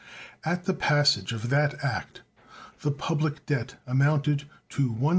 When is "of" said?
1.31-1.49